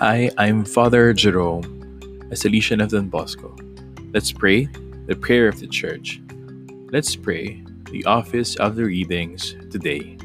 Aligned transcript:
Hi, 0.00 0.30
I'm 0.38 0.64
Father 0.64 1.12
Jerome, 1.12 1.64
a 2.30 2.36
Salesian 2.36 2.80
of 2.80 2.90
Don 2.90 3.08
Bosco. 3.08 3.56
Let's 4.14 4.30
pray 4.30 4.66
the 5.06 5.16
prayer 5.16 5.48
of 5.48 5.58
the 5.58 5.66
Church. 5.66 6.20
Let's 6.92 7.16
pray 7.16 7.64
the 7.90 8.04
office 8.04 8.54
of 8.54 8.76
the 8.76 8.84
readings 8.84 9.56
today. 9.72 10.16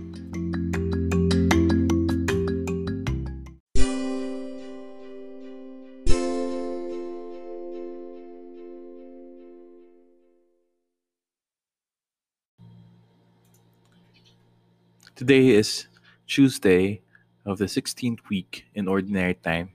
Today 15.16 15.48
is 15.48 15.88
Tuesday 16.28 17.02
of 17.46 17.58
the 17.58 17.66
16th 17.66 18.20
week 18.30 18.66
in 18.76 18.88
Ordinary 18.88 19.36
Time. 19.36 19.70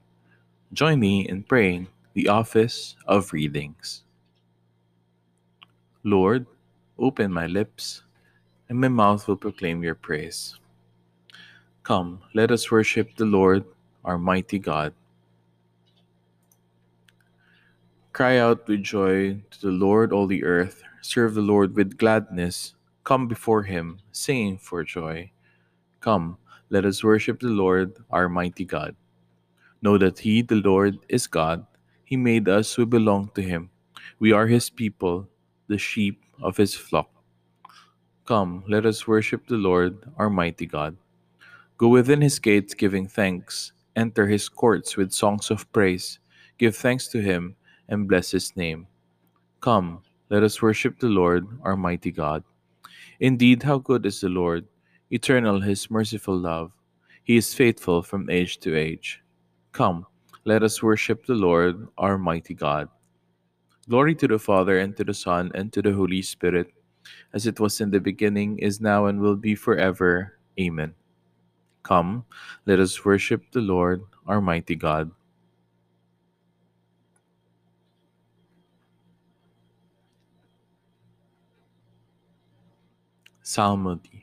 Join 0.72 1.00
me 1.00 1.28
in 1.28 1.42
praying 1.42 1.88
the 2.14 2.28
office 2.28 2.96
of 3.06 3.32
readings. 3.32 4.04
Lord, 6.02 6.46
open 6.98 7.32
my 7.32 7.46
lips, 7.46 8.02
and 8.68 8.80
my 8.80 8.88
mouth 8.88 9.26
will 9.28 9.36
proclaim 9.36 9.82
your 9.82 9.94
praise. 9.94 10.56
Come, 11.82 12.20
let 12.34 12.50
us 12.50 12.70
worship 12.70 13.16
the 13.16 13.24
Lord, 13.24 13.64
our 14.04 14.18
mighty 14.18 14.58
God. 14.58 14.92
Cry 18.12 18.38
out 18.38 18.66
with 18.66 18.82
joy 18.82 19.40
to 19.50 19.60
the 19.60 19.72
Lord, 19.72 20.12
all 20.12 20.26
the 20.26 20.44
earth. 20.44 20.82
Serve 21.02 21.34
the 21.34 21.40
Lord 21.40 21.76
with 21.76 21.96
gladness. 21.96 22.74
Come 23.04 23.28
before 23.28 23.62
him, 23.62 24.00
singing 24.12 24.58
for 24.58 24.84
joy. 24.84 25.30
Come, 26.00 26.38
let 26.70 26.84
us 26.84 27.02
worship 27.02 27.40
the 27.40 27.48
Lord, 27.48 27.92
our 28.10 28.28
mighty 28.28 28.64
God. 28.64 28.94
Know 29.82 29.98
that 29.98 30.18
He, 30.18 30.42
the 30.42 30.62
Lord, 30.62 30.98
is 31.08 31.26
God. 31.26 31.66
He 32.04 32.16
made 32.16 32.48
us 32.48 32.74
who 32.74 32.86
belong 32.86 33.30
to 33.34 33.42
Him. 33.42 33.70
We 34.18 34.32
are 34.32 34.46
His 34.46 34.70
people, 34.70 35.28
the 35.66 35.78
sheep 35.78 36.22
of 36.42 36.56
His 36.56 36.74
flock. 36.74 37.10
Come, 38.24 38.64
let 38.68 38.86
us 38.86 39.08
worship 39.08 39.46
the 39.48 39.56
Lord, 39.56 39.98
our 40.16 40.30
mighty 40.30 40.66
God. 40.66 40.96
Go 41.76 41.88
within 41.88 42.20
His 42.20 42.38
gates 42.38 42.74
giving 42.74 43.08
thanks. 43.08 43.72
Enter 43.96 44.26
His 44.26 44.48
courts 44.48 44.96
with 44.96 45.12
songs 45.12 45.50
of 45.50 45.70
praise. 45.72 46.18
Give 46.58 46.76
thanks 46.76 47.08
to 47.08 47.20
Him 47.20 47.56
and 47.88 48.08
bless 48.08 48.30
His 48.30 48.56
name. 48.56 48.86
Come, 49.60 50.02
let 50.30 50.42
us 50.42 50.62
worship 50.62 51.00
the 51.00 51.08
Lord, 51.08 51.46
our 51.62 51.76
mighty 51.76 52.12
God. 52.12 52.44
Indeed, 53.18 53.62
how 53.64 53.78
good 53.78 54.06
is 54.06 54.20
the 54.20 54.28
Lord! 54.28 54.66
Eternal 55.10 55.60
His 55.60 55.90
merciful 55.90 56.36
love. 56.36 56.72
He 57.24 57.36
is 57.36 57.54
faithful 57.54 58.02
from 58.02 58.28
age 58.28 58.58
to 58.60 58.76
age. 58.76 59.22
Come, 59.72 60.06
let 60.44 60.62
us 60.62 60.82
worship 60.82 61.24
the 61.24 61.34
Lord, 61.34 61.88
our 61.96 62.18
mighty 62.18 62.54
God. 62.54 62.88
Glory 63.88 64.14
to 64.16 64.28
the 64.28 64.38
Father, 64.38 64.78
and 64.78 64.96
to 64.96 65.04
the 65.04 65.14
Son, 65.14 65.50
and 65.54 65.72
to 65.72 65.80
the 65.80 65.92
Holy 65.92 66.20
Spirit, 66.20 66.72
as 67.32 67.46
it 67.46 67.60
was 67.60 67.80
in 67.80 67.90
the 67.90 68.00
beginning, 68.00 68.58
is 68.58 68.80
now, 68.80 69.06
and 69.06 69.20
will 69.20 69.36
be 69.36 69.54
forever. 69.54 70.38
Amen. 70.60 70.94
Come, 71.82 72.24
let 72.66 72.80
us 72.80 73.04
worship 73.04 73.44
the 73.52 73.60
Lord, 73.60 74.02
our 74.26 74.40
mighty 74.40 74.76
God. 74.76 75.10
Psalmody. 83.42 84.17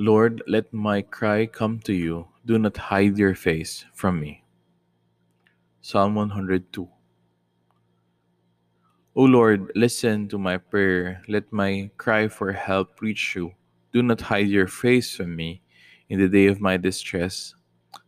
Lord, 0.00 0.40
let 0.48 0.72
my 0.72 1.02
cry 1.02 1.44
come 1.44 1.78
to 1.80 1.92
you. 1.92 2.24
Do 2.46 2.58
not 2.58 2.74
hide 2.88 3.18
your 3.18 3.34
face 3.34 3.84
from 3.92 4.18
me. 4.18 4.44
Psalm 5.82 6.14
102. 6.14 6.88
O 9.14 9.22
Lord, 9.22 9.70
listen 9.76 10.26
to 10.28 10.38
my 10.38 10.56
prayer. 10.56 11.20
Let 11.28 11.52
my 11.52 11.90
cry 11.98 12.28
for 12.28 12.50
help 12.52 13.02
reach 13.02 13.36
you. 13.36 13.52
Do 13.92 14.02
not 14.02 14.22
hide 14.22 14.48
your 14.48 14.68
face 14.68 15.14
from 15.14 15.36
me 15.36 15.60
in 16.08 16.18
the 16.18 16.32
day 16.32 16.46
of 16.46 16.62
my 16.62 16.78
distress. 16.78 17.54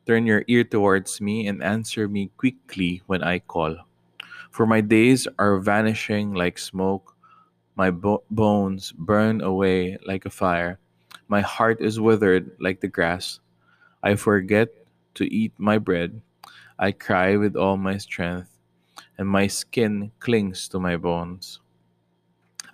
Turn 0.07 0.25
your 0.25 0.45
ear 0.49 0.65
towards 0.65 1.21
me 1.21 1.47
and 1.47 1.63
answer 1.63 2.09
me 2.09 2.33
quickly 2.39 3.03
when 3.05 3.23
I 3.23 3.39
call. 3.39 3.77
For 4.51 4.65
my 4.65 4.81
days 4.81 5.29
are 5.39 5.61
vanishing 5.61 6.33
like 6.33 6.57
smoke, 6.57 7.15
my 7.77 7.91
bo- 7.91 8.25
bones 8.31 8.93
burn 8.93 9.43
away 9.43 9.99
like 10.07 10.25
a 10.25 10.31
fire. 10.31 10.79
My 11.33 11.41
heart 11.41 11.81
is 11.81 11.97
withered 11.97 12.61
like 12.61 12.85
the 12.85 12.93
grass. 12.93 13.41
I 14.05 14.21
forget 14.21 14.69
to 15.17 15.25
eat 15.25 15.57
my 15.57 15.79
bread. 15.79 16.21
I 16.77 16.93
cry 16.93 17.41
with 17.41 17.57
all 17.57 17.81
my 17.81 17.97
strength, 17.97 18.53
and 19.17 19.25
my 19.25 19.49
skin 19.49 20.13
clings 20.21 20.69
to 20.69 20.79
my 20.79 21.01
bones. 21.01 21.65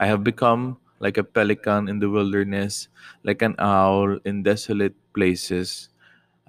I 0.03 0.11
have 0.11 0.27
become 0.27 0.83
like 0.99 1.15
a 1.19 1.23
pelican 1.23 1.87
in 1.87 2.03
the 2.03 2.11
wilderness, 2.11 2.91
like 3.23 3.43
an 3.47 3.55
owl 3.63 4.19
in 4.27 4.43
desolate 4.43 4.99
places. 5.15 5.95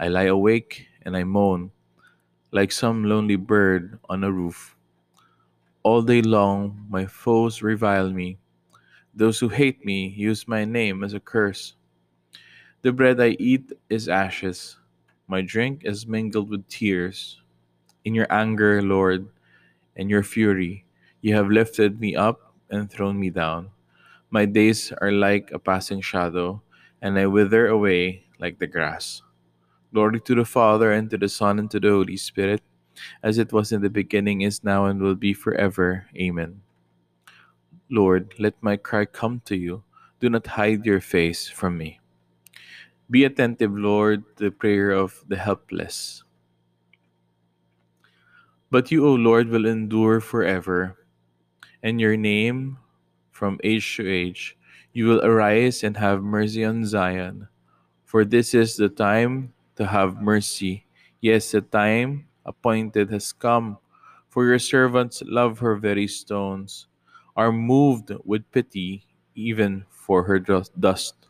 I 0.01 0.09
lie 0.09 0.33
awake 0.33 0.89
and 1.05 1.13
I 1.13 1.29
moan, 1.29 1.69
like 2.49 2.71
some 2.73 3.05
lonely 3.05 3.37
bird 3.37 4.01
on 4.09 4.25
a 4.25 4.33
roof. 4.33 4.73
All 5.85 6.01
day 6.01 6.23
long, 6.25 6.89
my 6.89 7.05
foes 7.05 7.61
revile 7.61 8.09
me. 8.09 8.41
Those 9.13 9.37
who 9.37 9.49
hate 9.53 9.85
me 9.85 10.09
use 10.09 10.47
my 10.47 10.65
name 10.65 11.05
as 11.05 11.13
a 11.13 11.21
curse. 11.21 11.77
The 12.81 12.93
bread 12.93 13.19
I 13.19 13.35
eat 13.39 13.73
is 13.89 14.07
ashes, 14.07 14.77
my 15.27 15.41
drink 15.41 15.83
is 15.83 16.07
mingled 16.07 16.49
with 16.49 16.67
tears. 16.69 17.41
In 18.05 18.15
your 18.15 18.25
anger, 18.31 18.81
Lord, 18.81 19.27
and 19.97 20.09
your 20.09 20.23
fury, 20.23 20.85
you 21.19 21.35
have 21.35 21.51
lifted 21.51 21.99
me 21.99 22.15
up 22.15 22.55
and 22.69 22.89
thrown 22.89 23.19
me 23.19 23.29
down. 23.29 23.69
My 24.31 24.45
days 24.45 24.93
are 25.01 25.11
like 25.11 25.51
a 25.51 25.59
passing 25.59 25.99
shadow, 25.99 26.61
and 27.01 27.19
I 27.19 27.27
wither 27.27 27.67
away 27.67 28.23
like 28.39 28.59
the 28.59 28.67
grass. 28.67 29.21
Glory 29.93 30.21
to 30.21 30.35
the 30.35 30.45
Father, 30.45 30.93
and 30.93 31.09
to 31.09 31.17
the 31.17 31.27
Son, 31.27 31.59
and 31.59 31.69
to 31.71 31.81
the 31.81 31.89
Holy 31.89 32.15
Spirit, 32.15 32.61
as 33.21 33.37
it 33.37 33.51
was 33.51 33.73
in 33.73 33.81
the 33.81 33.89
beginning, 33.89 34.41
is 34.41 34.63
now, 34.63 34.85
and 34.85 35.01
will 35.01 35.15
be 35.15 35.33
forever. 35.33 36.05
Amen. 36.15 36.61
Lord, 37.91 38.35
let 38.39 38.55
my 38.61 38.77
cry 38.77 39.03
come 39.03 39.41
to 39.45 39.57
you. 39.57 39.83
Do 40.21 40.29
not 40.29 40.47
hide 40.47 40.85
your 40.85 41.01
face 41.01 41.49
from 41.49 41.77
me. 41.77 41.99
Be 43.09 43.25
attentive, 43.25 43.73
Lord, 43.73 44.23
to 44.37 44.45
the 44.45 44.51
prayer 44.51 44.91
of 44.91 45.25
the 45.27 45.37
helpless. 45.37 46.23
But 48.69 48.91
you, 48.91 49.05
O 49.07 49.13
Lord, 49.15 49.49
will 49.49 49.65
endure 49.65 50.21
forever, 50.21 50.95
and 51.81 51.99
your 51.99 52.17
name 52.17 52.77
from 53.31 53.59
age 53.63 53.97
to 53.97 54.07
age. 54.07 54.57
You 54.93 55.07
will 55.07 55.25
arise 55.25 55.83
and 55.83 55.97
have 55.97 56.21
mercy 56.21 56.63
on 56.65 56.85
Zion. 56.85 57.47
For 58.05 58.25
this 58.25 58.53
is 58.53 58.77
the 58.77 58.89
time 58.89 59.53
to 59.77 59.87
have 59.87 60.21
mercy. 60.21 60.85
Yes, 61.21 61.51
the 61.51 61.61
time 61.61 62.27
appointed 62.45 63.09
has 63.09 63.33
come. 63.33 63.77
For 64.29 64.45
your 64.45 64.59
servants 64.59 65.23
love 65.25 65.59
her 65.59 65.75
very 65.75 66.07
stones, 66.07 66.85
are 67.35 67.51
moved 67.51 68.11
with 68.25 68.51
pity 68.51 69.05
even 69.33 69.85
for 69.89 70.23
her 70.23 70.37
dust. 70.37 71.28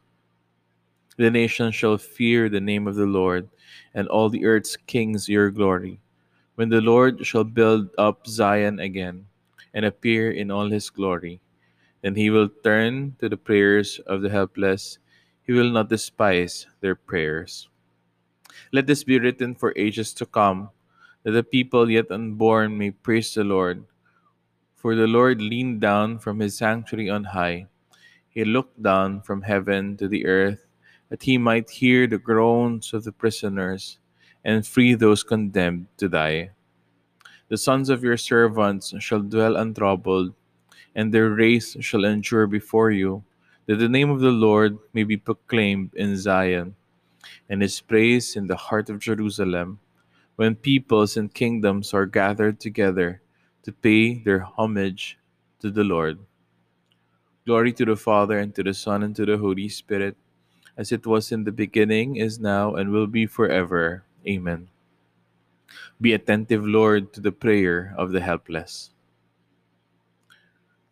The 1.19 1.27
nations 1.29 1.75
shall 1.75 1.99
fear 1.99 2.47
the 2.47 2.63
name 2.63 2.87
of 2.87 2.95
the 2.95 3.03
Lord, 3.03 3.51
and 3.91 4.07
all 4.07 4.31
the 4.31 4.47
earth's 4.47 4.79
kings 4.87 5.27
your 5.27 5.51
glory. 5.51 5.99
When 6.55 6.71
the 6.71 6.79
Lord 6.79 7.27
shall 7.27 7.43
build 7.43 7.91
up 7.99 8.23
Zion 8.23 8.79
again 8.79 9.27
and 9.75 9.83
appear 9.83 10.31
in 10.31 10.47
all 10.49 10.71
his 10.71 10.89
glory, 10.89 11.41
then 11.99 12.15
he 12.15 12.29
will 12.31 12.47
turn 12.47 13.19
to 13.19 13.27
the 13.27 13.35
prayers 13.35 13.99
of 14.07 14.23
the 14.23 14.31
helpless. 14.31 14.95
He 15.43 15.51
will 15.51 15.67
not 15.67 15.91
despise 15.91 16.67
their 16.79 16.95
prayers. 16.95 17.67
Let 18.71 18.87
this 18.87 19.03
be 19.03 19.19
written 19.19 19.55
for 19.55 19.75
ages 19.75 20.13
to 20.23 20.25
come, 20.25 20.69
that 21.23 21.35
the 21.35 21.43
people 21.43 21.91
yet 21.91 22.15
unborn 22.15 22.77
may 22.77 22.91
praise 22.91 23.33
the 23.33 23.43
Lord. 23.43 23.83
For 24.71 24.95
the 24.95 25.11
Lord 25.11 25.41
leaned 25.41 25.81
down 25.81 26.19
from 26.19 26.39
his 26.39 26.55
sanctuary 26.55 27.09
on 27.09 27.35
high. 27.35 27.67
He 28.29 28.45
looked 28.45 28.81
down 28.81 29.19
from 29.19 29.41
heaven 29.41 29.97
to 29.97 30.07
the 30.07 30.25
earth, 30.25 30.68
that 31.09 31.23
he 31.23 31.37
might 31.37 31.69
hear 31.69 32.07
the 32.07 32.17
groans 32.17 32.93
of 32.93 33.03
the 33.03 33.11
prisoners 33.11 33.99
and 34.43 34.65
free 34.65 34.93
those 34.93 35.23
condemned 35.23 35.87
to 35.97 36.07
die. 36.09 36.51
The 37.49 37.57
sons 37.57 37.89
of 37.89 38.03
your 38.03 38.17
servants 38.17 38.93
shall 38.99 39.21
dwell 39.21 39.55
untroubled 39.55 40.33
and 40.95 41.13
their 41.13 41.29
race 41.29 41.77
shall 41.79 42.03
endure 42.05 42.47
before 42.47 42.91
you, 42.91 43.23
that 43.65 43.77
the 43.77 43.89
name 43.89 44.09
of 44.09 44.19
the 44.19 44.33
Lord 44.33 44.77
may 44.93 45.03
be 45.03 45.17
proclaimed 45.17 45.93
in 45.93 46.17
Zion, 46.17 46.75
and 47.49 47.61
his 47.61 47.79
praise 47.79 48.35
in 48.35 48.47
the 48.47 48.55
heart 48.55 48.89
of 48.89 48.99
Jerusalem, 48.99 49.79
when 50.35 50.55
peoples 50.55 51.17
and 51.17 51.33
kingdoms 51.33 51.93
are 51.93 52.05
gathered 52.05 52.59
together 52.59 53.21
to 53.63 53.71
pay 53.71 54.19
their 54.19 54.41
homage 54.41 55.17
to 55.59 55.69
the 55.69 55.83
Lord. 55.83 56.19
Glory 57.45 57.73
to 57.73 57.85
the 57.85 57.95
Father, 57.95 58.39
and 58.39 58.53
to 58.55 58.63
the 58.63 58.73
Son, 58.73 59.03
and 59.03 59.15
to 59.15 59.25
the 59.25 59.37
Holy 59.37 59.69
Spirit, 59.69 60.17
as 60.79 60.95
it 60.95 61.03
was 61.03 61.35
in 61.35 61.43
the 61.43 61.51
beginning, 61.51 62.15
is 62.15 62.39
now, 62.39 62.79
and 62.79 62.95
will 62.95 63.05
be 63.05 63.27
forever. 63.27 64.07
Amen. 64.23 64.71
Be 65.99 66.15
attentive, 66.15 66.63
Lord, 66.63 67.11
to 67.11 67.19
the 67.19 67.35
prayer 67.35 67.93
of 67.99 68.15
the 68.15 68.23
helpless. 68.23 68.95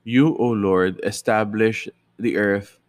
You, 0.04 0.36
O 0.36 0.51
Lord, 0.51 1.00
establish 1.07 1.88
the 2.19 2.36
earth, 2.36 2.80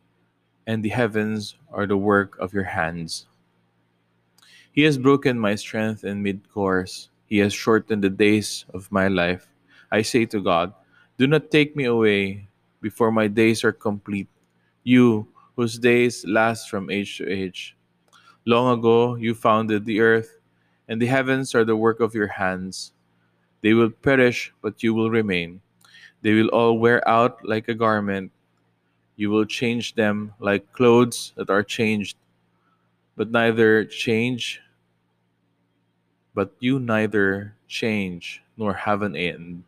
and 0.66 0.82
the 0.82 0.90
heavens 0.90 1.54
are 1.70 1.86
the 1.86 1.96
work 1.96 2.34
of 2.42 2.52
your 2.52 2.66
hands. 2.66 3.30
He 4.74 4.82
has 4.82 4.98
broken 4.98 5.38
my 5.38 5.54
strength 5.54 6.02
in 6.02 6.22
mid 6.22 6.50
course. 6.50 7.10
He 7.30 7.38
has 7.38 7.54
shortened 7.54 8.02
the 8.02 8.10
days 8.10 8.66
of 8.74 8.90
my 8.90 9.06
life. 9.06 9.46
I 9.90 10.02
say 10.02 10.26
to 10.26 10.42
God, 10.42 10.74
Do 11.16 11.26
not 11.26 11.50
take 11.50 11.76
me 11.78 11.86
away 11.86 12.48
before 12.82 13.10
my 13.10 13.28
days 13.30 13.62
are 13.62 13.72
complete. 13.72 14.28
You, 14.82 15.26
whose 15.58 15.76
days 15.76 16.24
last 16.24 16.70
from 16.70 16.88
age 16.88 17.18
to 17.18 17.26
age. 17.26 17.74
Long 18.46 18.78
ago 18.78 19.16
you 19.16 19.34
founded 19.34 19.84
the 19.84 19.98
earth, 19.98 20.38
and 20.86 21.02
the 21.02 21.10
heavens 21.10 21.52
are 21.52 21.64
the 21.64 21.74
work 21.74 21.98
of 21.98 22.14
your 22.14 22.28
hands. 22.28 22.92
They 23.60 23.74
will 23.74 23.90
perish, 23.90 24.54
but 24.62 24.84
you 24.84 24.94
will 24.94 25.10
remain. 25.10 25.60
They 26.22 26.34
will 26.34 26.46
all 26.54 26.78
wear 26.78 27.02
out 27.08 27.42
like 27.42 27.66
a 27.66 27.74
garment. 27.74 28.30
You 29.16 29.30
will 29.30 29.46
change 29.46 29.96
them 29.96 30.32
like 30.38 30.72
clothes 30.72 31.34
that 31.34 31.50
are 31.50 31.64
changed, 31.64 32.16
but 33.16 33.32
neither 33.32 33.84
change, 33.84 34.62
but 36.38 36.54
you 36.60 36.78
neither 36.78 37.56
change 37.66 38.44
nor 38.56 38.74
have 38.74 39.02
an 39.02 39.16
end. 39.16 39.64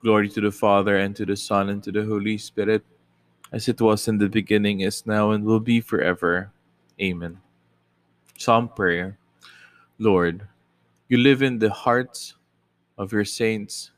Glory 0.00 0.30
to 0.30 0.40
the 0.40 0.50
Father, 0.50 0.96
and 0.96 1.14
to 1.16 1.26
the 1.26 1.36
Son, 1.36 1.68
and 1.68 1.84
to 1.84 1.92
the 1.92 2.06
Holy 2.06 2.38
Spirit, 2.38 2.82
as 3.52 3.68
it 3.68 3.80
was 3.80 4.08
in 4.08 4.18
the 4.18 4.28
beginning, 4.28 4.80
is 4.80 5.06
now, 5.06 5.30
and 5.30 5.44
will 5.44 5.60
be 5.60 5.80
forever. 5.80 6.50
Amen. 7.00 7.40
Psalm 8.38 8.68
Prayer 8.68 9.18
Lord, 9.98 10.48
you 11.08 11.18
live 11.18 11.42
in 11.42 11.58
the 11.58 11.68
hearts 11.68 12.34
of 12.96 13.12
your 13.12 13.24
saints, 13.24 13.90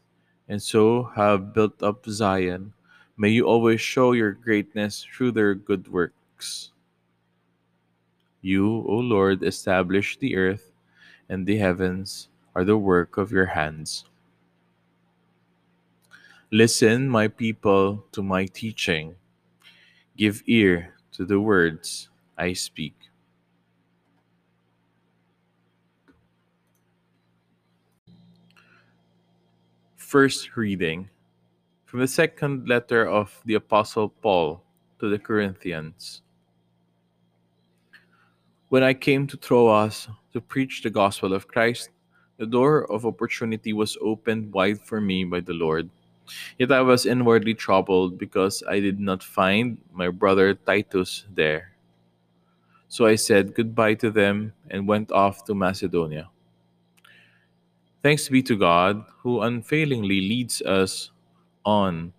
and 0.49 0.61
so 0.61 1.05
have 1.15 1.55
built 1.55 1.83
up 1.83 2.05
Zion. 2.07 2.73
May 3.17 3.31
you 3.31 3.47
always 3.47 3.81
show 3.81 4.13
your 4.13 4.33
greatness 4.33 5.07
through 5.07 5.31
their 5.33 5.55
good 5.55 5.87
works. 5.87 6.73
You, 8.41 8.67
O 8.67 8.99
Lord, 8.99 9.45
establish 9.45 10.19
the 10.19 10.35
earth, 10.35 10.73
and 11.29 11.47
the 11.47 11.59
heavens 11.59 12.29
are 12.57 12.65
the 12.65 12.77
work 12.77 13.17
of 13.17 13.31
your 13.31 13.47
hands. 13.47 14.05
Listen, 16.51 17.09
my 17.09 17.29
people, 17.29 18.05
to 18.11 18.23
my 18.23 18.47
teaching. 18.47 19.15
Give 20.23 20.41
ear 20.47 20.95
to 21.19 21.25
the 21.25 21.41
words 21.41 22.09
I 22.39 22.53
speak. 22.53 22.95
First 29.97 30.55
reading 30.55 31.11
from 31.87 31.99
the 31.99 32.07
second 32.07 32.69
letter 32.69 33.05
of 33.05 33.35
the 33.45 33.55
Apostle 33.55 34.11
Paul 34.11 34.63
to 35.01 35.11
the 35.11 35.19
Corinthians. 35.19 36.23
When 38.69 38.85
I 38.85 38.95
came 38.95 39.27
to 39.27 39.37
Troas 39.37 40.07
to 40.33 40.41
preach 40.41 40.83
the 40.85 40.91
gospel 40.91 41.35
of 41.35 41.49
Christ, 41.49 41.91
the 42.39 42.47
door 42.47 42.87
of 42.93 43.05
opportunity 43.05 43.73
was 43.73 43.99
opened 44.01 44.55
wide 44.55 44.79
for 44.87 45.01
me 45.01 45.25
by 45.25 45.41
the 45.41 45.55
Lord. 45.55 45.91
Yet 46.59 46.73
I 46.73 46.81
was 46.81 47.07
inwardly 47.07 47.55
troubled 47.55 48.19
because 48.19 48.63
I 48.69 48.81
did 48.81 49.01
not 49.01 49.23
find 49.23 49.79
my 49.93 50.09
brother 50.09 50.55
Titus 50.55 51.25
there. 51.35 51.73
So 52.89 53.07
I 53.07 53.17
said 53.17 53.55
goodbye 53.55 53.95
to 53.95 54.11
them 54.11 54.53
and 54.71 54.87
went 54.87 55.13
off 55.13 55.45
to 55.47 55.55
Macedonia. 55.55 56.29
Thanks 58.03 58.29
be 58.29 58.43
to 58.43 58.57
God, 58.57 59.05
who 59.23 59.41
unfailingly 59.41 60.21
leads 60.21 60.61
us 60.63 61.11
on 61.65 62.13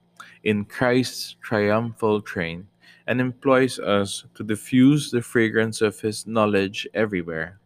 in 0.44 0.66
Christ's 0.66 1.36
triumphal 1.42 2.22
train 2.22 2.68
and 3.08 3.20
employs 3.20 3.80
us 3.80 4.26
to 4.36 4.44
diffuse 4.44 5.12
the 5.12 5.22
fragrance 5.22 5.82
of 5.82 6.00
his 6.00 6.26
knowledge 6.26 6.88
everywhere. 6.94 7.60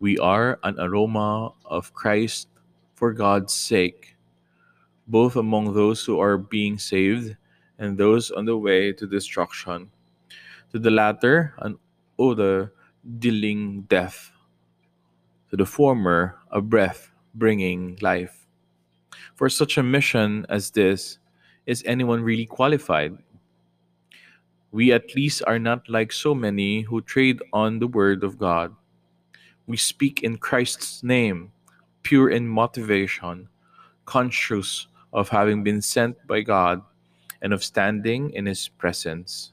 We 0.00 0.18
are 0.18 0.58
an 0.62 0.78
aroma 0.78 1.52
of 1.64 1.92
Christ 1.92 2.48
for 2.94 3.12
God's 3.12 3.52
sake, 3.52 4.16
both 5.08 5.36
among 5.36 5.72
those 5.72 6.04
who 6.04 6.20
are 6.20 6.36
being 6.36 6.78
saved 6.78 7.34
and 7.78 7.96
those 7.96 8.30
on 8.30 8.44
the 8.44 8.56
way 8.56 8.92
to 8.92 9.06
destruction. 9.06 9.90
To 10.72 10.78
the 10.78 10.90
latter, 10.90 11.54
an 11.58 11.78
odor 12.18 12.74
dealing 13.18 13.82
death, 13.88 14.30
to 15.50 15.56
the 15.56 15.64
former, 15.64 16.36
a 16.50 16.60
breath 16.60 17.10
bringing 17.34 17.96
life. 18.02 18.46
For 19.34 19.48
such 19.48 19.78
a 19.78 19.82
mission 19.82 20.44
as 20.50 20.70
this, 20.70 21.18
is 21.64 21.82
anyone 21.86 22.22
really 22.22 22.46
qualified? 22.46 23.16
We 24.70 24.92
at 24.92 25.14
least 25.14 25.42
are 25.46 25.58
not 25.58 25.88
like 25.88 26.12
so 26.12 26.34
many 26.34 26.82
who 26.82 27.00
trade 27.00 27.40
on 27.52 27.78
the 27.78 27.86
word 27.86 28.22
of 28.22 28.38
God. 28.38 28.74
We 29.66 29.78
speak 29.78 30.22
in 30.22 30.36
Christ's 30.36 31.02
name, 31.02 31.52
pure 32.02 32.28
in 32.28 32.48
motivation, 32.48 33.48
conscious 34.04 34.88
of 35.12 35.28
having 35.28 35.62
been 35.62 35.80
sent 35.82 36.16
by 36.26 36.42
God 36.42 36.82
and 37.42 37.52
of 37.52 37.64
standing 37.64 38.30
in 38.32 38.46
His 38.46 38.68
presence. 38.68 39.52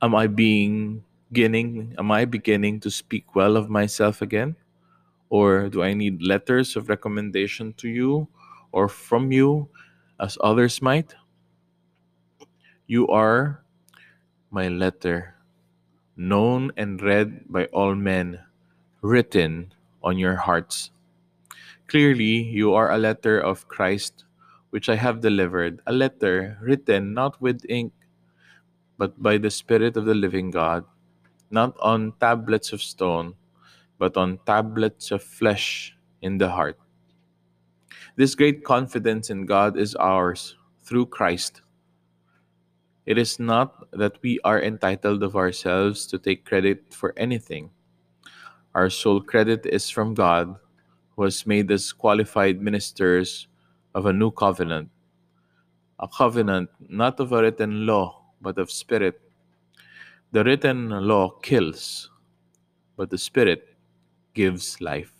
Am 0.00 0.14
I 0.14 0.26
being 0.26 1.04
beginning 1.32 1.96
am 1.96 2.12
I 2.12 2.26
beginning 2.28 2.78
to 2.80 2.90
speak 2.90 3.34
well 3.34 3.56
of 3.56 3.70
myself 3.70 4.20
again? 4.20 4.54
Or 5.30 5.70
do 5.72 5.82
I 5.82 5.94
need 5.94 6.20
letters 6.20 6.76
of 6.76 6.90
recommendation 6.90 7.72
to 7.80 7.88
you 7.88 8.28
or 8.70 8.86
from 8.86 9.32
you 9.32 9.68
as 10.20 10.36
others 10.44 10.82
might? 10.82 11.14
You 12.86 13.08
are 13.08 13.64
my 14.50 14.68
letter, 14.68 15.34
known 16.16 16.70
and 16.76 17.00
read 17.00 17.48
by 17.48 17.64
all 17.72 17.94
men, 17.94 18.38
written 19.00 19.72
on 20.04 20.18
your 20.18 20.36
hearts. 20.36 20.90
Clearly, 21.92 22.40
you 22.40 22.72
are 22.72 22.88
a 22.90 22.96
letter 22.96 23.36
of 23.36 23.68
Christ, 23.68 24.24
which 24.70 24.88
I 24.88 24.96
have 24.96 25.20
delivered, 25.20 25.84
a 25.84 25.92
letter 25.92 26.56
written 26.62 27.12
not 27.12 27.36
with 27.36 27.68
ink, 27.68 27.92
but 28.96 29.20
by 29.20 29.36
the 29.36 29.50
Spirit 29.50 29.98
of 29.98 30.06
the 30.06 30.14
living 30.14 30.48
God, 30.48 30.88
not 31.50 31.76
on 31.84 32.14
tablets 32.18 32.72
of 32.72 32.80
stone, 32.80 33.34
but 33.98 34.16
on 34.16 34.40
tablets 34.46 35.10
of 35.10 35.22
flesh 35.22 35.92
in 36.22 36.38
the 36.38 36.48
heart. 36.48 36.80
This 38.16 38.34
great 38.34 38.64
confidence 38.64 39.28
in 39.28 39.44
God 39.44 39.76
is 39.76 39.94
ours 39.96 40.56
through 40.80 41.12
Christ. 41.12 41.60
It 43.04 43.18
is 43.18 43.38
not 43.38 43.84
that 43.92 44.16
we 44.22 44.40
are 44.48 44.62
entitled 44.62 45.22
of 45.22 45.36
ourselves 45.36 46.06
to 46.06 46.16
take 46.16 46.46
credit 46.46 46.94
for 46.94 47.12
anything. 47.18 47.68
Our 48.74 48.88
sole 48.88 49.20
credit 49.20 49.66
is 49.66 49.90
from 49.90 50.14
God, 50.14 50.56
who 51.16 51.24
has 51.24 51.46
made 51.46 51.70
us 51.70 51.92
qualified 51.92 52.60
ministers 52.60 53.48
of 53.94 54.06
a 54.06 54.12
new 54.12 54.30
covenant, 54.30 54.88
a 56.00 56.08
covenant 56.08 56.70
not 56.88 57.20
of 57.20 57.32
a 57.32 57.42
written 57.42 57.86
law, 57.86 58.22
but 58.40 58.58
of 58.58 58.70
spirit. 58.70 59.20
The 60.32 60.42
written 60.44 60.88
law 60.88 61.30
kills, 61.42 62.10
but 62.96 63.10
the 63.10 63.18
spirit 63.18 63.76
gives 64.34 64.80
life. 64.80 65.12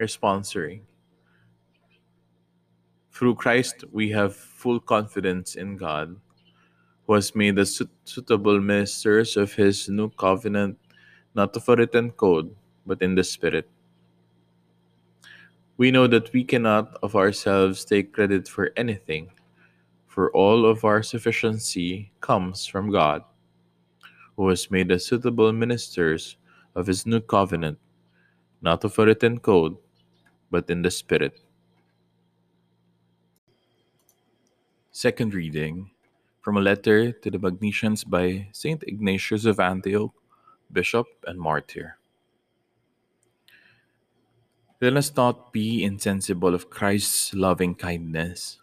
Responsory. 0.00 0.80
Through 3.12 3.34
Christ, 3.34 3.84
we 3.92 4.10
have 4.10 4.34
full 4.34 4.80
confidence 4.80 5.54
in 5.54 5.76
God, 5.76 6.16
who 7.10 7.18
has 7.18 7.34
made 7.34 7.58
suit- 7.66 7.90
suitable 8.04 8.60
ministers 8.62 9.36
of 9.36 9.50
His 9.50 9.90
new 9.90 10.14
covenant, 10.14 10.78
not 11.34 11.50
of 11.58 11.66
a 11.66 11.74
written 11.74 12.14
code, 12.14 12.54
but 12.86 13.02
in 13.02 13.18
the 13.18 13.26
Spirit. 13.26 13.66
We 15.74 15.90
know 15.90 16.06
that 16.06 16.30
we 16.32 16.46
cannot 16.46 16.94
of 17.02 17.16
ourselves 17.18 17.82
take 17.84 18.14
credit 18.14 18.46
for 18.46 18.70
anything, 18.76 19.26
for 20.06 20.30
all 20.30 20.62
of 20.62 20.86
our 20.86 21.02
sufficiency 21.02 22.14
comes 22.22 22.62
from 22.70 22.94
God, 22.94 23.26
who 24.38 24.46
has 24.46 24.70
made 24.70 24.92
us 24.94 25.10
suitable 25.10 25.50
ministers 25.50 26.38
of 26.78 26.86
His 26.86 27.10
new 27.10 27.18
covenant, 27.18 27.82
not 28.62 28.86
of 28.86 28.96
a 29.00 29.06
written 29.10 29.42
code, 29.42 29.74
but 30.46 30.70
in 30.70 30.82
the 30.86 30.94
Spirit. 30.94 31.42
Second 34.94 35.34
reading 35.34 35.90
from 36.50 36.56
a 36.56 36.60
letter 36.66 37.12
to 37.12 37.30
the 37.30 37.38
Magnesians 37.38 38.02
by 38.02 38.48
Saint 38.50 38.82
Ignatius 38.82 39.44
of 39.44 39.60
Antioch, 39.60 40.10
Bishop 40.72 41.06
and 41.28 41.38
Martyr. 41.38 41.96
Let 44.80 44.96
us 44.96 45.14
not 45.14 45.52
be 45.52 45.84
insensible 45.84 46.52
of 46.52 46.68
Christ's 46.68 47.32
loving 47.34 47.76
kindness. 47.76 48.58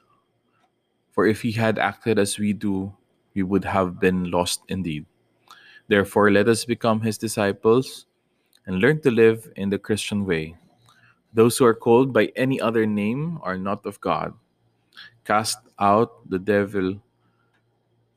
For 1.13 1.27
if 1.27 1.41
he 1.41 1.53
had 1.53 1.79
acted 1.79 2.19
as 2.19 2.37
we 2.37 2.51
do, 2.51 2.91
we 3.33 3.43
would 3.43 3.63
have 3.63 4.01
been 4.01 4.31
lost 4.31 4.63
indeed. 4.67 5.05
Therefore, 5.87 6.29
let 6.29 6.49
us 6.49 6.65
become 6.65 6.99
his 6.99 7.17
disciples 7.17 8.05
and 8.65 8.81
learn 8.81 8.99
to 9.03 9.11
live 9.11 9.49
in 9.55 9.69
the 9.69 9.79
Christian 9.79 10.25
way. 10.25 10.57
Those 11.31 11.57
who 11.57 11.63
are 11.63 11.73
called 11.73 12.11
by 12.11 12.33
any 12.35 12.59
other 12.59 12.85
name 12.85 13.39
are 13.43 13.57
not 13.57 13.85
of 13.85 14.01
God. 14.01 14.33
Cast 15.23 15.59
out 15.79 16.29
the 16.29 16.39
devil, 16.39 16.99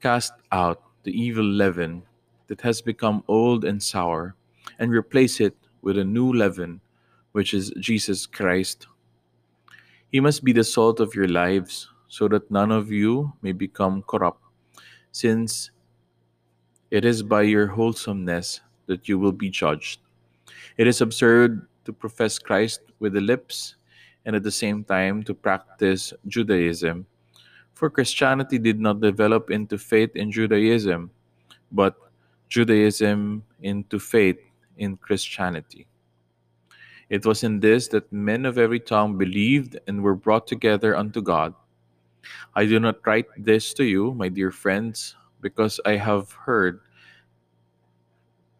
cast 0.00 0.32
out 0.52 0.82
the 1.04 1.12
evil 1.12 1.44
leaven 1.44 2.02
that 2.48 2.60
has 2.60 2.80
become 2.80 3.22
old 3.28 3.64
and 3.64 3.82
sour, 3.82 4.34
and 4.78 4.90
replace 4.90 5.40
it 5.40 5.56
with 5.82 5.98
a 5.98 6.04
new 6.04 6.32
leaven, 6.32 6.80
which 7.32 7.54
is 7.54 7.72
Jesus 7.78 8.26
Christ. 8.26 8.86
He 10.10 10.20
must 10.20 10.42
be 10.42 10.52
the 10.52 10.64
salt 10.64 11.00
of 11.00 11.14
your 11.14 11.28
lives, 11.28 11.88
so 12.08 12.26
that 12.28 12.50
none 12.50 12.72
of 12.72 12.90
you 12.90 13.32
may 13.40 13.52
become 13.52 14.02
corrupt, 14.02 14.42
since 15.12 15.70
it 16.90 17.04
is 17.04 17.22
by 17.22 17.42
your 17.42 17.68
wholesomeness 17.68 18.60
that 18.86 19.08
you 19.08 19.18
will 19.18 19.32
be 19.32 19.48
judged. 19.48 20.00
It 20.76 20.88
is 20.88 21.00
absurd 21.00 21.68
to 21.84 21.92
profess 21.92 22.38
Christ 22.38 22.80
with 22.98 23.12
the 23.12 23.20
lips 23.20 23.76
and 24.26 24.34
at 24.34 24.42
the 24.42 24.50
same 24.50 24.82
time 24.82 25.22
to 25.22 25.34
practice 25.34 26.12
Judaism. 26.26 27.06
For 27.80 27.88
Christianity 27.88 28.58
did 28.58 28.78
not 28.78 29.00
develop 29.00 29.50
into 29.50 29.78
faith 29.78 30.12
in 30.12 30.30
Judaism, 30.30 31.10
but 31.72 31.96
Judaism 32.50 33.42
into 33.62 33.98
faith 33.98 34.36
in 34.76 34.98
Christianity. 34.98 35.86
It 37.08 37.24
was 37.24 37.42
in 37.42 37.58
this 37.58 37.88
that 37.88 38.12
men 38.12 38.44
of 38.44 38.58
every 38.58 38.80
tongue 38.80 39.16
believed 39.16 39.80
and 39.88 40.02
were 40.02 40.14
brought 40.14 40.46
together 40.46 40.94
unto 40.94 41.22
God. 41.22 41.54
I 42.54 42.66
do 42.66 42.78
not 42.80 43.00
write 43.06 43.32
this 43.38 43.72
to 43.80 43.84
you, 43.84 44.12
my 44.12 44.28
dear 44.28 44.50
friends, 44.50 45.16
because 45.40 45.80
I 45.86 45.96
have 45.96 46.30
heard 46.32 46.84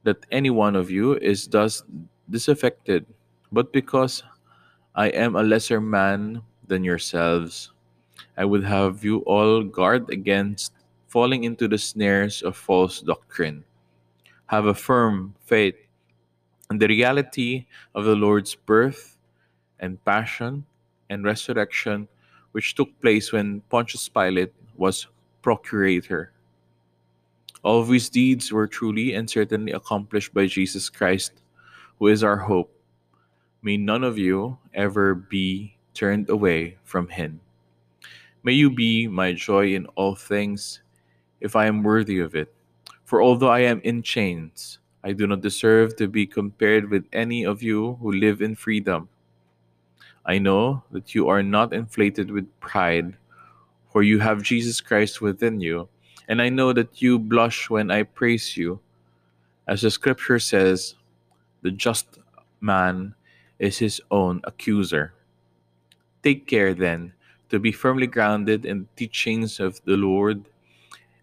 that 0.02 0.24
any 0.32 0.48
one 0.48 0.74
of 0.74 0.90
you 0.90 1.20
is 1.20 1.46
thus 1.46 1.84
disaffected, 2.30 3.04
but 3.52 3.70
because 3.70 4.22
I 4.94 5.08
am 5.08 5.36
a 5.36 5.42
lesser 5.42 5.78
man 5.78 6.40
than 6.66 6.84
yourselves. 6.84 7.72
I 8.36 8.44
would 8.44 8.64
have 8.64 9.04
you 9.04 9.18
all 9.20 9.62
guard 9.62 10.10
against 10.10 10.72
falling 11.08 11.44
into 11.44 11.66
the 11.66 11.78
snares 11.78 12.42
of 12.42 12.56
false 12.56 13.00
doctrine. 13.00 13.64
Have 14.46 14.66
a 14.66 14.74
firm 14.74 15.34
faith 15.44 15.76
in 16.70 16.78
the 16.78 16.86
reality 16.86 17.66
of 17.94 18.04
the 18.04 18.14
Lord's 18.14 18.54
birth 18.54 19.18
and 19.80 20.02
passion 20.04 20.64
and 21.10 21.24
resurrection, 21.24 22.08
which 22.52 22.74
took 22.74 22.88
place 23.00 23.32
when 23.32 23.60
Pontius 23.68 24.08
Pilate 24.08 24.54
was 24.76 25.08
procurator. 25.42 26.32
All 27.62 27.80
of 27.80 27.88
these 27.88 28.08
deeds 28.08 28.52
were 28.52 28.66
truly 28.66 29.14
and 29.14 29.28
certainly 29.28 29.72
accomplished 29.72 30.32
by 30.32 30.46
Jesus 30.46 30.88
Christ, 30.88 31.32
who 31.98 32.06
is 32.06 32.24
our 32.24 32.38
hope. 32.38 32.72
May 33.62 33.76
none 33.76 34.04
of 34.04 34.16
you 34.16 34.56
ever 34.72 35.14
be 35.14 35.76
turned 35.92 36.30
away 36.30 36.78
from 36.84 37.08
him. 37.08 37.40
May 38.42 38.52
you 38.52 38.70
be 38.70 39.06
my 39.06 39.32
joy 39.34 39.74
in 39.74 39.86
all 39.96 40.14
things, 40.14 40.80
if 41.40 41.56
I 41.56 41.66
am 41.66 41.82
worthy 41.82 42.20
of 42.20 42.34
it. 42.34 42.52
For 43.04 43.20
although 43.20 43.50
I 43.50 43.60
am 43.60 43.80
in 43.84 44.02
chains, 44.02 44.78
I 45.04 45.12
do 45.12 45.26
not 45.26 45.40
deserve 45.40 45.96
to 45.96 46.08
be 46.08 46.26
compared 46.26 46.88
with 46.88 47.04
any 47.12 47.44
of 47.44 47.62
you 47.62 47.98
who 48.00 48.12
live 48.12 48.40
in 48.40 48.54
freedom. 48.54 49.08
I 50.24 50.38
know 50.38 50.84
that 50.92 51.14
you 51.14 51.28
are 51.28 51.42
not 51.42 51.72
inflated 51.72 52.30
with 52.30 52.48
pride, 52.60 53.16
for 53.92 54.02
you 54.02 54.20
have 54.20 54.42
Jesus 54.42 54.80
Christ 54.80 55.20
within 55.20 55.60
you, 55.60 55.88
and 56.28 56.40
I 56.40 56.48
know 56.48 56.72
that 56.72 57.02
you 57.02 57.18
blush 57.18 57.68
when 57.68 57.90
I 57.90 58.04
praise 58.04 58.56
you. 58.56 58.80
As 59.66 59.82
the 59.82 59.90
scripture 59.90 60.38
says, 60.38 60.94
the 61.62 61.70
just 61.70 62.18
man 62.60 63.14
is 63.58 63.78
his 63.78 64.00
own 64.10 64.40
accuser. 64.44 65.12
Take 66.22 66.46
care, 66.46 66.74
then, 66.74 67.12
to 67.50 67.58
be 67.58 67.72
firmly 67.72 68.06
grounded 68.06 68.64
in 68.64 68.80
the 68.80 68.88
teachings 68.96 69.60
of 69.60 69.80
the 69.84 69.96
Lord 69.96 70.48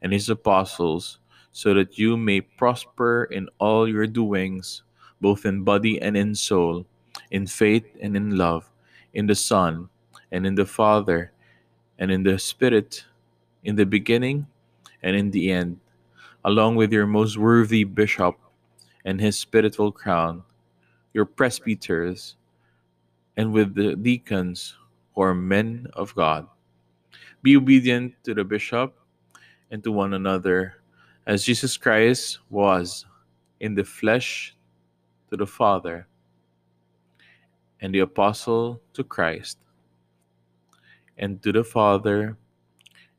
and 0.02 0.14
his 0.14 0.30
apostles, 0.30 1.20
so 1.52 1.74
that 1.74 1.98
you 1.98 2.16
may 2.16 2.42
prosper 2.42 3.26
in 3.32 3.50
all 3.58 3.88
your 3.88 4.06
doings, 4.06 4.84
both 5.22 5.46
in 5.46 5.64
body 5.64 6.00
and 6.02 6.16
in 6.16 6.36
soul, 6.36 6.86
in 7.32 7.48
faith 7.48 7.88
and 8.02 8.16
in 8.16 8.38
love, 8.38 8.70
in 9.14 9.26
the 9.26 9.36
Son 9.36 9.90
and 10.32 10.46
in 10.46 10.54
the 10.54 10.66
Father, 10.66 11.32
and 11.98 12.12
in 12.12 12.22
the 12.22 12.38
Spirit, 12.38 13.04
in 13.64 13.76
the 13.76 13.86
beginning 13.86 14.46
and 15.02 15.16
in 15.16 15.32
the 15.32 15.52
end, 15.52 15.80
along 16.46 16.76
with 16.76 16.92
your 16.92 17.08
most 17.08 17.38
worthy 17.38 17.84
bishop 17.84 18.38
and 19.06 19.20
his 19.20 19.40
spiritual 19.40 19.92
crown, 19.92 20.44
your 21.14 21.26
presbyters, 21.26 22.36
and 23.38 23.54
with 23.54 23.74
the 23.74 23.96
deacons 23.96 24.76
are 25.18 25.34
men 25.34 25.88
of 25.94 26.14
God. 26.16 26.48
Be 27.42 27.58
obedient 27.58 28.14
to 28.24 28.34
the 28.34 28.44
bishop 28.44 28.96
and 29.72 29.84
to 29.84 29.92
one 29.92 30.14
another, 30.14 30.82
as 31.26 31.44
Jesus 31.44 31.76
Christ 31.76 32.40
was 32.50 33.06
in 33.60 33.76
the 33.76 33.84
flesh 33.84 34.56
to 35.30 35.36
the 35.36 35.48
Father, 35.48 36.08
and 37.82 37.94
the 37.94 38.00
apostle 38.00 38.80
to 38.94 39.04
Christ, 39.04 39.58
and 41.18 41.42
to 41.44 41.52
the 41.52 41.64
Father, 41.64 42.38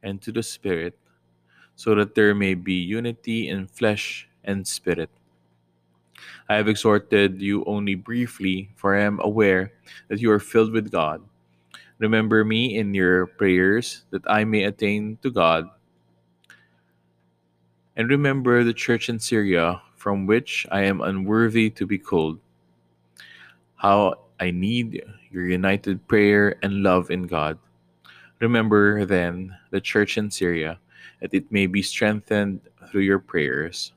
and 0.03 0.23
to 0.23 0.33
the 0.33 0.43
Spirit, 0.43 0.97
so 1.77 1.95
that 1.95 2.15
there 2.15 2.35
may 2.35 2.55
be 2.55 2.75
unity 2.75 3.49
in 3.49 3.67
flesh 3.67 4.29
and 4.45 4.67
spirit. 4.67 5.11
I 6.49 6.57
have 6.57 6.69
exhorted 6.69 7.41
you 7.41 7.63
only 7.67 7.95
briefly, 7.95 8.71
for 8.75 8.97
I 8.97 9.03
am 9.03 9.21
aware 9.23 9.73
that 10.09 10.21
you 10.21 10.31
are 10.33 10.41
filled 10.41 10.73
with 10.73 10.91
God. 10.91 11.23
Remember 11.99 12.45
me 12.45 12.77
in 12.77 12.95
your 12.95 13.27
prayers, 13.27 14.05
that 14.11 14.23
I 14.27 14.45
may 14.45 14.65
attain 14.65 15.19
to 15.23 15.31
God 15.31 15.69
and 17.99 18.09
remember 18.09 18.63
the 18.63 18.73
church 18.73 19.09
in 19.11 19.19
Syria, 19.19 19.83
from 19.97 20.25
which 20.25 20.65
I 20.71 20.83
am 20.83 21.01
unworthy 21.01 21.69
to 21.71 21.85
be 21.85 21.99
called. 21.99 22.39
How 23.75 24.23
I 24.39 24.53
need 24.53 25.03
your 25.33 25.49
united 25.49 26.07
prayer 26.07 26.55
and 26.63 26.85
love 26.85 27.11
in 27.11 27.27
God. 27.27 27.59
Remember 28.39 29.05
then 29.05 29.51
the 29.71 29.81
church 29.81 30.17
in 30.17 30.31
Syria, 30.31 30.79
that 31.21 31.35
it 31.35 31.51
may 31.51 31.67
be 31.67 31.83
strengthened 31.83 32.61
through 32.87 33.03
your 33.03 33.19
prayers. 33.19 33.93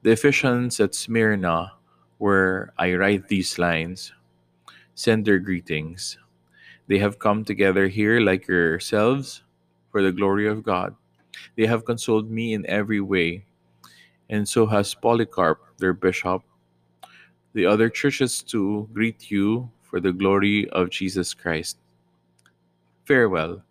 The 0.00 0.12
Ephesians 0.12 0.80
at 0.80 0.94
Smyrna, 0.94 1.72
where 2.16 2.72
I 2.78 2.94
write 2.94 3.28
these 3.28 3.58
lines, 3.58 4.14
send 5.00 5.24
their 5.24 5.38
greetings. 5.38 6.18
They 6.86 6.98
have 6.98 7.18
come 7.18 7.42
together 7.42 7.88
here 7.88 8.20
like 8.20 8.46
yourselves 8.46 9.42
for 9.90 10.02
the 10.02 10.12
glory 10.12 10.46
of 10.46 10.62
God. 10.62 10.94
They 11.56 11.64
have 11.64 11.86
consoled 11.86 12.30
me 12.30 12.52
in 12.52 12.68
every 12.68 13.00
way, 13.00 13.46
and 14.28 14.46
so 14.46 14.66
has 14.66 14.92
Polycarp, 14.92 15.64
their 15.78 15.94
bishop. 15.94 16.42
The 17.54 17.64
other 17.64 17.88
churches 17.88 18.42
too 18.42 18.90
greet 18.92 19.30
you 19.30 19.70
for 19.80 20.00
the 20.00 20.12
glory 20.12 20.68
of 20.68 20.90
Jesus 20.90 21.32
Christ. 21.32 21.78
Farewell. 23.06 23.64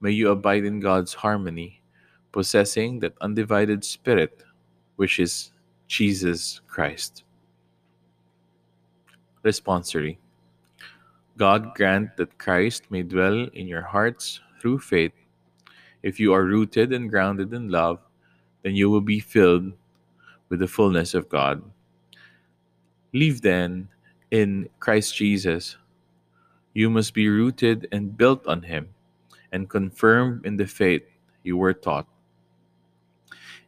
May 0.00 0.12
you 0.12 0.30
abide 0.30 0.64
in 0.64 0.80
God's 0.80 1.12
harmony, 1.12 1.82
possessing 2.32 2.98
that 3.00 3.20
undivided 3.20 3.84
spirit 3.84 4.42
which 4.96 5.20
is 5.20 5.52
Jesus 5.86 6.62
Christ. 6.66 7.24
Responsory 9.44 10.16
God 11.36 11.74
grant 11.74 12.16
that 12.16 12.38
Christ 12.38 12.90
may 12.90 13.02
dwell 13.02 13.48
in 13.54 13.66
your 13.66 13.82
hearts 13.82 14.40
through 14.60 14.80
faith 14.80 15.12
if 16.02 16.18
you 16.18 16.32
are 16.34 16.44
rooted 16.44 16.92
and 16.92 17.08
grounded 17.08 17.52
in 17.52 17.68
love, 17.68 18.00
then 18.62 18.74
you 18.74 18.90
will 18.90 19.00
be 19.00 19.20
filled 19.20 19.72
with 20.48 20.58
the 20.58 20.66
fullness 20.66 21.14
of 21.14 21.28
God. 21.28 21.62
Live 23.12 23.40
then 23.42 23.88
in 24.30 24.68
Christ 24.80 25.14
Jesus. 25.14 25.76
You 26.74 26.90
must 26.90 27.14
be 27.14 27.28
rooted 27.28 27.86
and 27.92 28.16
built 28.16 28.46
on 28.46 28.62
Him 28.62 28.88
and 29.52 29.68
confirmed 29.68 30.44
in 30.44 30.56
the 30.56 30.66
faith 30.66 31.02
you 31.44 31.56
were 31.56 31.74
taught. 31.74 32.08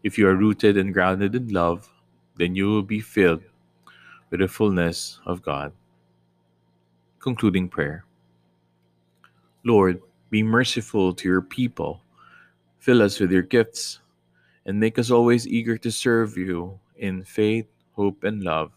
If 0.02 0.18
you 0.18 0.26
are 0.26 0.34
rooted 0.34 0.76
and 0.76 0.92
grounded 0.92 1.34
in 1.34 1.48
love, 1.48 1.88
then 2.36 2.56
you 2.56 2.66
will 2.66 2.82
be 2.82 3.00
filled 3.00 3.42
with 4.30 4.40
the 4.40 4.48
fullness 4.48 5.20
of 5.24 5.42
God. 5.42 5.72
Concluding 7.24 7.72
prayer 7.72 8.04
Lord, 9.64 10.02
be 10.28 10.42
merciful 10.44 11.14
to 11.16 11.24
your 11.26 11.40
people 11.40 12.04
Fill 12.84 13.00
us 13.00 13.18
with 13.18 13.32
your 13.32 13.40
gifts 13.40 14.00
and 14.66 14.78
make 14.78 14.98
us 14.98 15.10
always 15.10 15.48
eager 15.48 15.78
to 15.78 15.90
serve 15.90 16.36
you 16.36 16.78
in 16.96 17.24
faith, 17.24 17.64
hope, 17.96 18.24
and 18.24 18.44
love. 18.44 18.72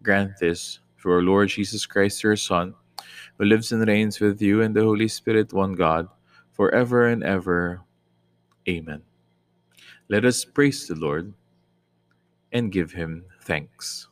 Grant 0.00 0.38
this 0.38 0.78
through 0.94 1.14
our 1.14 1.22
Lord 1.22 1.48
Jesus 1.48 1.84
Christ, 1.84 2.22
your 2.22 2.36
Son, 2.36 2.72
who 3.36 3.44
lives 3.44 3.72
and 3.72 3.84
reigns 3.84 4.20
with 4.20 4.40
you 4.40 4.62
and 4.62 4.76
the 4.76 4.84
Holy 4.86 5.08
Spirit, 5.08 5.52
one 5.52 5.74
God, 5.74 6.06
forever 6.52 7.08
and 7.08 7.24
ever. 7.24 7.82
Amen. 8.68 9.02
Let 10.06 10.24
us 10.24 10.44
praise 10.44 10.86
the 10.86 10.94
Lord 10.94 11.34
and 12.52 12.70
give 12.70 12.92
him 12.92 13.24
thanks. 13.42 14.06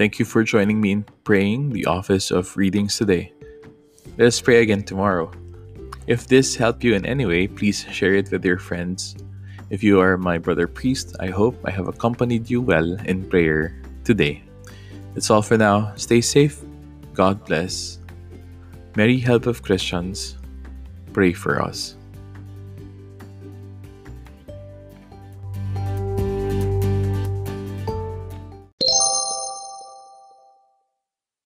Thank 0.00 0.18
you 0.18 0.24
for 0.24 0.42
joining 0.42 0.80
me 0.80 0.92
in 0.92 1.04
praying 1.24 1.76
the 1.76 1.84
office 1.84 2.30
of 2.30 2.56
readings 2.56 2.96
today. 2.96 3.34
Let 4.16 4.28
us 4.28 4.40
pray 4.40 4.62
again 4.62 4.82
tomorrow. 4.82 5.30
If 6.06 6.26
this 6.26 6.56
helped 6.56 6.82
you 6.82 6.94
in 6.94 7.04
any 7.04 7.26
way, 7.26 7.46
please 7.46 7.84
share 7.92 8.14
it 8.14 8.30
with 8.32 8.42
your 8.42 8.56
friends. 8.56 9.14
If 9.68 9.84
you 9.84 10.00
are 10.00 10.16
my 10.16 10.38
brother 10.38 10.66
priest, 10.66 11.16
I 11.20 11.28
hope 11.28 11.54
I 11.66 11.70
have 11.70 11.86
accompanied 11.86 12.48
you 12.48 12.62
well 12.62 12.96
in 13.04 13.28
prayer 13.28 13.76
today. 14.02 14.42
That's 15.12 15.28
all 15.28 15.42
for 15.42 15.58
now. 15.58 15.92
Stay 15.96 16.22
safe. 16.22 16.64
God 17.12 17.44
bless. 17.44 17.98
Mary, 18.96 19.18
help 19.18 19.44
of 19.44 19.60
Christians, 19.60 20.38
pray 21.12 21.34
for 21.34 21.60
us. 21.60 21.99